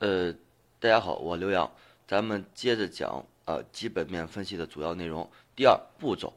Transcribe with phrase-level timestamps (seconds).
[0.00, 0.32] 呃，
[0.78, 1.68] 大家好，我刘洋，
[2.06, 5.28] 咱们接着讲啊基本面分析的主要内容。
[5.56, 6.34] 第二步骤，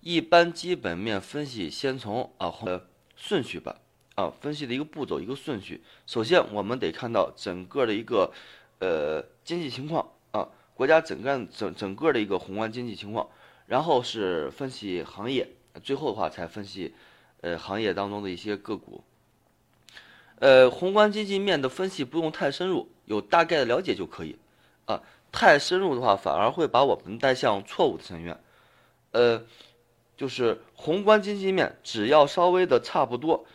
[0.00, 3.76] 一般基本面分析先从啊呃顺序吧
[4.14, 5.82] 啊分析的一个步骤一个顺序。
[6.06, 8.32] 首先我们得看到整个的一个
[8.78, 13.28] 呃经济情况啊，国家整个整整个的一个宏观经济情况，
[13.66, 15.46] 然后是分析行业，
[15.82, 16.94] 最后的话才分析
[17.42, 19.04] 呃行业当中的一些个股。
[20.38, 24.36] 呃，宏观经济面的分析不用太深入，有大概的了解就可以。
[24.86, 25.00] 啊，
[25.30, 28.36] 太深入的话，反而会把我们带向错误的深渊。
[29.12, 29.40] 呃，
[30.16, 33.46] 就是宏观经济面，只要稍微的差不多，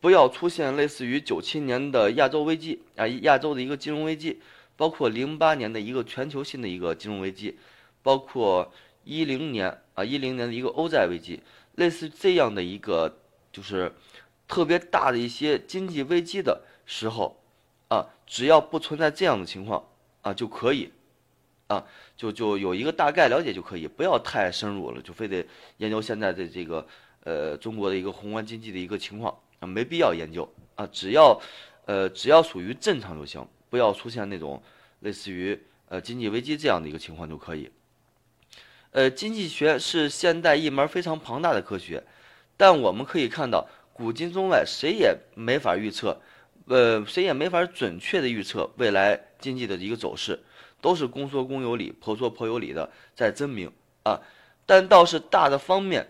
[0.00, 4.40] 不要出现类似于九七年的亚洲危机啊，亚洲的一个金融危机，
[4.76, 7.56] 包括零八年的一个全球性的一个金融危机，
[8.02, 8.72] 包括
[9.04, 11.40] 一零年啊一零年的一个欧债危机，
[11.76, 13.18] 类似这样的一个
[13.52, 13.92] 就是。
[14.48, 17.36] 特别大的一些经济危机的时候，
[17.88, 19.84] 啊，只要不存在这样的情况，
[20.22, 20.92] 啊，就可以，
[21.66, 21.84] 啊，
[22.16, 25.44] 就就有一个大概了解就可以，不要太深入了，就非得
[25.78, 26.86] 研究现在的这个
[27.24, 31.40] 呃中国的一个宏观经济的一个情况啊，没必要研究啊，只要
[31.84, 34.62] 呃只要属于正常就行，不要出现那种
[35.00, 37.68] 类似于呃经济危机这样的一个情况就可以。
[38.92, 42.02] 呃，经济学是现代一门非常庞大的科学，
[42.56, 43.66] 但我们可以看到。
[43.96, 46.20] 古今中外，谁也没法预测，
[46.66, 50.38] 呃，谁也没法准确的预测未来经济的一个走势，
[50.82, 54.20] 都是公说公有理，婆说婆有理的在争鸣啊。
[54.66, 56.08] 但倒是大的方面，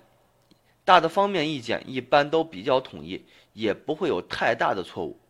[0.85, 5.21] 大的方面意见一般都比较统一，也不会有太大的错误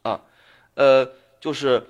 [0.00, 0.22] 啊。
[0.76, 1.06] 呃，
[1.38, 1.86] 就是，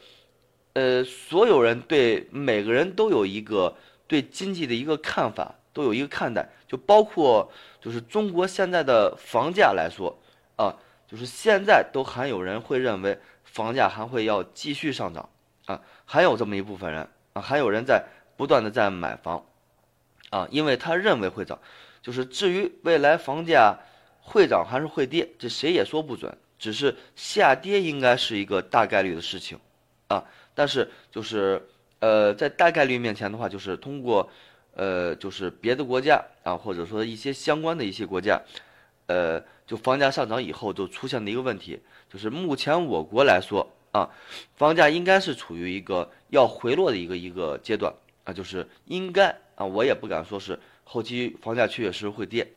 [0.73, 3.77] 呃，所有人对每个人都有一个
[4.09, 5.55] 对经济的一个看法。
[5.73, 10.19] 都有一个看待，就包括就是中国现在的房价来说，
[10.57, 10.75] 啊，
[11.07, 15.29] 就是现在都还有人会认为房价还会要继续上涨，
[15.67, 18.05] 啊，还有这么一部分人啊，还有人在
[18.37, 19.45] 不断的在买房，
[20.31, 21.59] 啊，因为他认为会涨，
[22.03, 23.79] 就是至于未来房价
[24.21, 29.59] 会涨还是会跌，这谁也说不准，只是下跌应该是一个大概率的事情，
[30.09, 31.65] 啊，但是就是
[32.01, 34.29] 呃，在大概率面前的话，就是通过。
[34.75, 38.41] 呃，就是别的国家啊，或者说一些相关的一些国家，
[39.07, 44.09] 呃，就房价上涨以后就出现的一个问题，就是目前我国来说啊，
[44.55, 47.93] 房价应该是处于一个要回落的一个一个阶段
[48.25, 52.53] 啊，就是应该啊，我也不敢说是后期房价确确实实会跌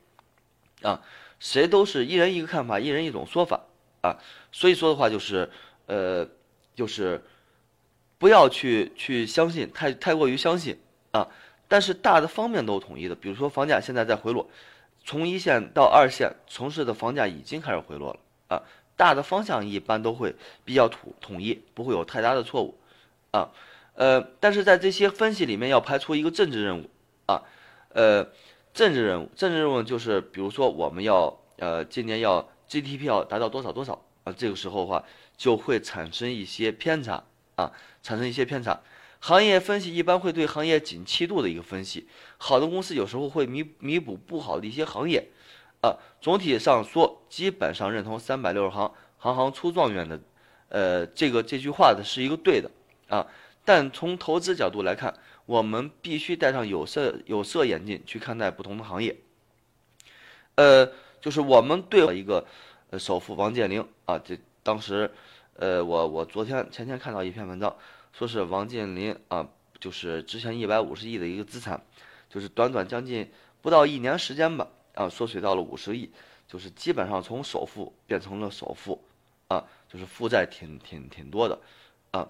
[0.82, 1.02] 啊，
[1.40, 3.62] 谁都是一人一个看法，一人一种说法
[4.02, 4.18] 啊，
[4.52, 5.50] 所以说的话就是
[5.88, 6.28] 呃，
[6.76, 7.24] 就是
[8.18, 10.80] 不要去去相信太太过于相信
[11.12, 11.28] 啊。
[11.74, 14.48] 但是大的方面都统一的，比如说房价现在在回落，
[15.04, 18.62] 从一线到二线城市的房价已经开始回落了啊。
[18.96, 22.78] 大的方向一般都会比较统统一，不会有太大的错误
[23.32, 23.50] 啊。
[23.96, 26.88] 呃，但是在这些分析里面要排除一个政治任务
[27.26, 27.42] 啊，
[27.90, 28.24] 呃，
[28.72, 35.04] 政治任务，政治任务就是比如说我们要呃今年要 GDP 要达到多少多少啊，这个时候的话
[35.36, 37.24] 就会产生一些偏差
[37.56, 37.72] 啊，
[38.04, 38.80] 产生一些偏差。
[39.26, 42.06] 行业分析一般会对行业景气度的一个分析，
[42.38, 45.30] 好的公司有时候会弥弥补不好的一些行业，
[45.82, 50.20] 啊，总体上说，基本上认同三百六十行，行行出状元的，
[50.68, 52.70] 呃，这个这句话的是一个对的，
[53.08, 53.26] 啊，
[53.64, 59.16] 但从投资角度来看，我们必须戴上有色有色眼镜去看待不同的行业，
[60.56, 60.86] 呃，
[61.22, 62.46] 就是我们对一个，
[62.90, 65.10] 呃，首富王健林啊，这当时，
[65.56, 67.74] 呃，我我昨天前天看到一篇文章。
[68.14, 71.84] 说是王健林啊，就是之前一百五十亿的一个资产，
[72.30, 73.30] 就是短短将近
[73.60, 76.12] 不到一年时间吧，啊，缩水到了五十亿，
[76.48, 79.04] 就是基本上从首富变成了首富，
[79.48, 81.60] 啊，就是负债挺挺挺多的，
[82.12, 82.30] 啊，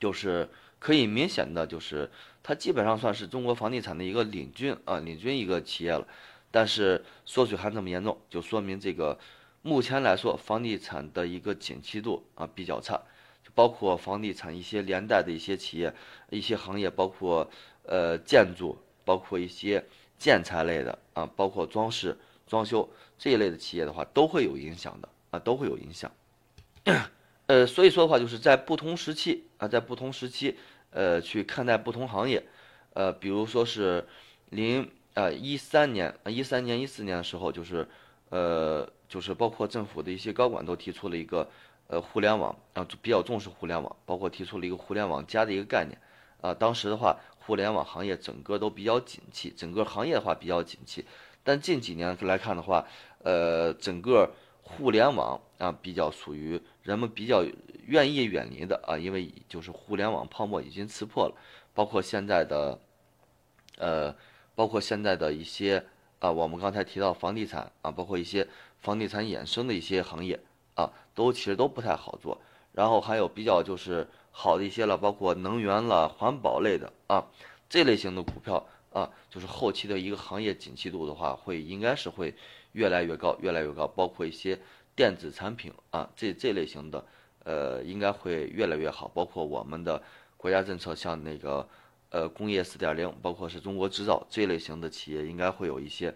[0.00, 0.48] 就是
[0.78, 2.10] 可以明显的就是
[2.42, 6.08] 他基本上算是中国房地产的一个领军啊，领军一个企业了，
[6.50, 9.18] 但是缩水还这么严重，就说明这个
[9.60, 13.02] 目前来说房地产的一个景气度啊比较差。
[13.54, 15.94] 包括房地产一些连带的一些企业、
[16.30, 17.48] 一些行业，包括
[17.84, 19.84] 呃建筑，包括一些
[20.18, 22.16] 建材类的啊，包括装饰、
[22.48, 26.10] 装修这一类的企业的话，都会有影响的啊，都会有影响。
[27.46, 30.56] 呃，所以说的话，就是在不同时期啊，在不同时期
[30.90, 32.42] 呃去看待不同行业，
[32.94, 34.04] 呃，比如说是
[34.50, 37.86] 零呃一三年啊一三年一四年的时候，就是
[38.30, 41.48] 呃就是包括政府的一些高管都提出了一个。
[41.94, 45.96] 呃，互联网啊，比较重视互联网，包括提出了一个“互联网加”的一个概念，
[46.40, 51.04] 啊，当时的话，互联网行业整个都比较景气，整个行业的话比较景气。
[51.44, 52.84] 但近几年来看的话，
[53.22, 57.44] 呃，整个互联网啊比较属于人们比较
[57.86, 61.36] 愿意远离的啊，因为就是互联网泡沫已经刺破了，
[61.74, 62.76] 包括现在的，
[63.78, 64.12] 呃，
[64.56, 65.84] 包括现在的一些
[66.18, 68.48] 啊，我们刚才提到房地产啊，包括一些
[68.80, 70.40] 房地产衍生的一些行业
[70.74, 72.40] 啊，都其实都不太好做。
[72.72, 77.24] 然后还有比较就是好的一些了，包括能源了、环保类的啊，
[77.68, 82.34] 这类型的股票啊，就是后期的一个行业景气度的话，会应该是会
[82.72, 83.86] 越来越高，越来越高。
[83.86, 84.58] 包括一些
[84.96, 87.04] 电子产品啊，这这类型的，
[87.44, 89.06] 呃，应该会越来越好。
[89.14, 90.02] 包括我们的
[90.36, 91.68] 国家政策，像那个
[92.10, 96.12] 呃工业四点零，包括是中国制造这类型的企业，应该会有一些，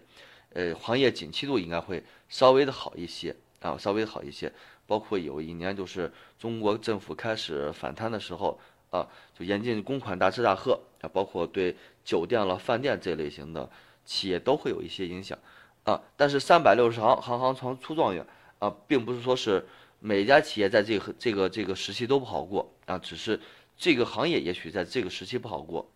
[0.51, 4.51] 呃，行业景气度应该会稍微的好一些啊，稍微好一些。
[4.87, 8.59] 包括有一年就是中国政府开始反贪的时候
[8.89, 9.07] 啊，
[9.37, 13.69] 就严禁公款大吃大喝啊，包括对酒店了、饭店这类型的
[14.03, 15.37] 企业都会有一些影响
[15.83, 16.01] 啊。
[16.17, 18.25] 但是三百六十行，行行出出状元
[18.57, 19.63] 啊，并不是说是
[19.99, 23.39] 每家企业在这个这个这个时期都不好过啊，只是
[23.77, 25.87] 这个行业也许在这个时期不好过，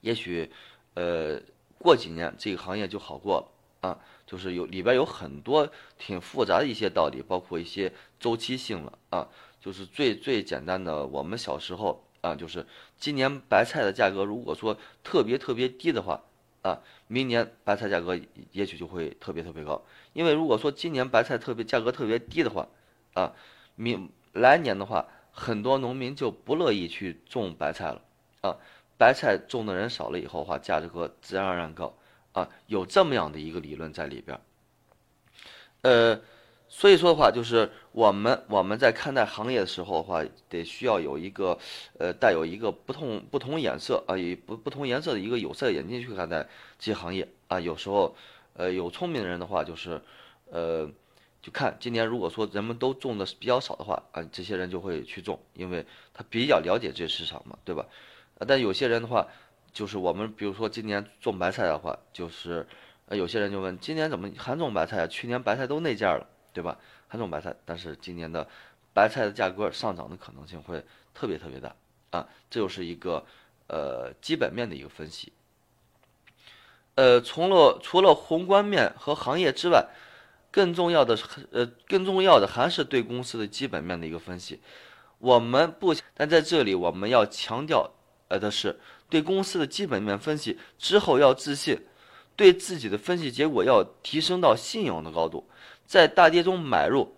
[0.00, 0.48] 也许
[0.94, 1.40] 呃
[1.76, 3.55] 过几年这个行业就好过了。
[3.80, 9.28] 啊，就是有里边有很多挺复杂的一些道理，包括一些周期性了啊。
[9.60, 12.64] 就是最最简单的，我们小时候啊，就是
[12.96, 16.22] 今年白菜的价格如果说特别特别低的话
[16.62, 18.16] 啊，明年白菜价格
[18.52, 19.82] 也许就会特别特别高。
[20.12, 22.68] 因为如果说今年白菜特别价格特别低的话
[23.14, 23.32] 啊，
[23.74, 28.00] 明来年的话，很多农民就不乐意去种白菜了
[28.42, 28.56] 啊。
[28.96, 31.92] 白菜种的人少了以后的话，价格自然而然高。
[32.36, 34.40] 啊，有这么样的一个理论在里边儿，
[35.80, 36.20] 呃，
[36.68, 41.58] 所以说的话，就是我们我们在看待行业的时候的话，得需要有一个
[41.98, 46.46] 呃带有一个不同不同颜色啊，以不不同颜色的一个有色眼镜去看待
[46.78, 47.58] 这些行业啊。
[47.58, 48.14] 有时候，
[48.52, 50.02] 呃，有聪明人的话，就是
[50.50, 50.86] 呃，
[51.40, 57.86] 就看今年如果说人们都种的比较少的话啊，这些人就会去种，因为他比较了解这市场嘛，对吧？
[58.38, 59.26] 啊，但有些人的话。
[59.76, 62.66] 就是我们比如说今年种白菜的话，就是
[63.08, 65.06] 呃有些人就问今年怎么还种白菜啊？
[65.06, 66.78] 去年白菜都那价了，对吧？
[67.08, 68.48] 还种白菜，但是今年的
[68.94, 70.82] 白菜的价格上涨的可能性会
[71.12, 71.76] 特别特别大
[72.08, 72.26] 啊！
[72.48, 73.22] 这就是一个
[73.66, 75.30] 呃基本面的一个分析。
[76.94, 79.86] 呃，除了除了宏观面和行业之外，
[80.50, 84.58] 更重要的是呃更重要的还是对公司的基本面的一个分析。
[85.18, 87.90] 我们不，但在这里我们要强调
[88.28, 88.80] 呃的是。
[89.08, 91.78] 对公司的基本面分析之后要自信，
[92.34, 95.48] 对自己的分析结果要提升到信用的高度，
[95.86, 97.14] 在大跌中买入，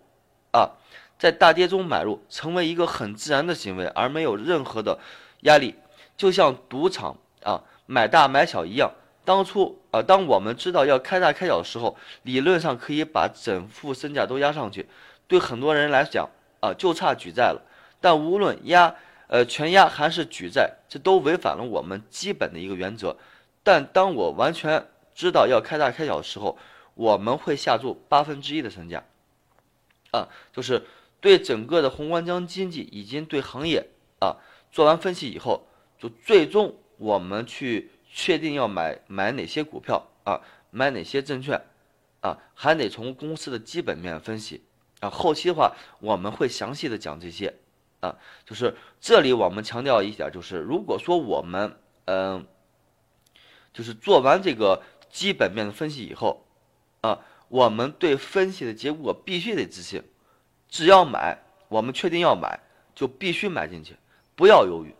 [0.51, 0.77] 啊，
[1.17, 4.99] 在大跌中买入成为一个很自然的行为，而没有任何的
[5.41, 5.73] 压力，
[6.15, 8.91] 就像赌场啊买大买小一样。
[9.25, 14.87] 当初啊，当我们知道要开大开小的时候，理论上可以把整副身价都压上去，
[15.27, 17.61] 对很多人来讲啊就差举债了。
[17.99, 18.95] 但无论压。
[19.29, 23.15] 呃，全压还是举债，这都违反了我们基本的一个原则。
[23.63, 26.57] 但当我完全知道要开大开小的时候，
[26.95, 29.03] 我们会下注八分之一的身价。
[30.11, 30.83] 啊，就是
[31.21, 33.85] 对整个的宏观经济以及对行业
[34.19, 34.37] 啊
[34.71, 35.67] 做完分析以后，
[35.99, 40.41] 就最终我们去确定要买买哪些股票啊，
[40.71, 41.61] 买哪些证券
[42.21, 44.63] 啊，还得从公司的基本面分析
[45.01, 45.09] 啊。
[45.11, 47.53] 后期的话，我们会详细的讲这些。
[48.01, 48.15] 啊，
[48.45, 52.47] 就是这里我们强调一点，就是如果说我们嗯，
[53.73, 56.45] 就是做完这个基本面的分析以后，
[57.01, 60.01] 啊，我们对分析的结果必须得自信，
[60.69, 62.61] 只要买，我们确定要买，
[62.95, 63.97] 就必须买进去，
[64.35, 64.95] 不要犹豫，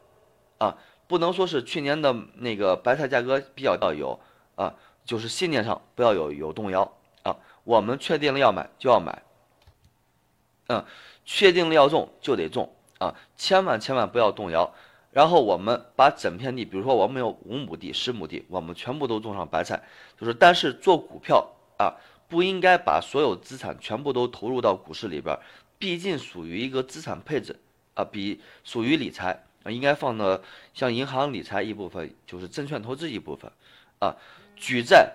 [0.58, 0.77] 啊，
[1.08, 4.20] 不能说是去年的那个白菜价格比较要有
[4.56, 4.75] 啊，
[5.06, 9.24] 就是信念上不要有有动摇啊，我们确定了要买就要买，
[10.68, 10.86] 嗯，
[11.24, 12.75] 确定了要种就得种。
[13.00, 14.72] 啊，千万千万不要动摇。
[15.12, 19.82] 然后我们把整片地，比如说我们有五亩地、十亩地，我们全部都种上白菜。
[20.20, 21.96] 就是，但是做股票啊，
[22.27, 25.36] 不应该把所有资产全部都投入到股市里边，
[25.79, 27.60] 毕竟属于一个资产配置
[27.96, 30.44] 啊，比属于理财啊，应该放的
[30.75, 33.51] 像银行理财一部分，就是证券投资一部分
[33.98, 34.15] 啊。
[34.56, 35.12] 举债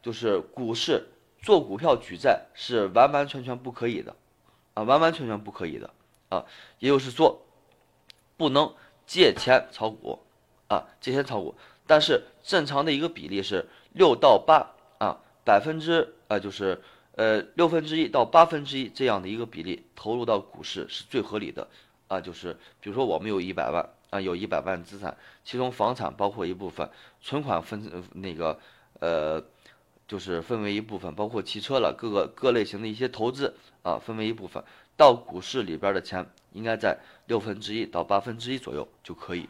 [0.00, 1.08] 就是股市
[1.42, 4.16] 做股票举债是完完全全不可以的
[4.72, 5.90] 啊，完完全全不可以的。
[6.28, 6.44] 啊，
[6.78, 7.42] 也就是说，
[8.36, 8.74] 不能
[9.06, 10.18] 借钱炒股，
[10.68, 11.54] 啊，借钱炒股。
[11.86, 16.82] 但是正常的一个比例是六到八啊，百分之啊，就是
[17.14, 21.68] 呃六分之一到八分之一这样的一个比例投入到股市是最合理的
[22.08, 22.20] 啊。
[22.20, 26.90] 就是比如说我们有一百万啊，有一百万资产，其中房产包括一部分，
[27.20, 28.58] 存款分那个
[28.98, 29.40] 呃
[30.08, 34.64] 就是分为一部分，包括汽车了，各个各类型的一些投资啊，分为一部分。
[34.96, 39.48] 到股市里边的钱应该在六分之一到八分之一左右就可以。